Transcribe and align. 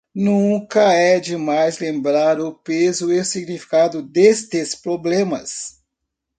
Nunca 0.15 0.93
é 0.93 1.19
demais 1.19 1.77
lembrar 1.77 2.39
o 2.41 2.51
peso 2.55 3.13
e 3.13 3.19
o 3.19 3.23
significado 3.23 4.01
destes 4.01 4.73
problemas 4.73 5.79